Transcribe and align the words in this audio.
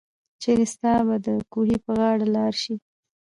چيري 0.41 0.65
ستاه 0.73 0.99
به 1.07 1.15
دکوهي 1.25 1.77
په 1.85 1.91
غاړه 1.99 2.25
لار 2.35 2.53
شي 2.63 2.75